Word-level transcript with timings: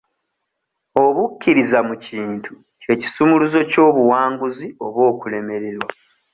Obukkiriza 1.03 1.79
mu 1.87 1.95
kintu 2.05 2.51
kye 2.81 2.93
kisumuluzo 3.01 3.59
ky'obuwanguzi 3.71 4.67
oba 4.85 5.01
okulemererwa. 5.11 5.89